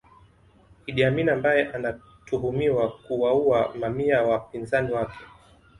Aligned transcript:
Idi 0.89 1.03
Amin 1.03 1.29
ambaye 1.29 1.71
anatuhumiwa 1.71 2.89
kuwaua 2.91 3.75
mamia 3.79 4.13
ya 4.15 4.23
wapinzani 4.23 4.93
wake 4.93 5.19